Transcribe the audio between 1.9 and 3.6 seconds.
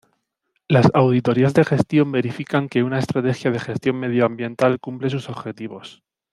verifican que una Estrategia de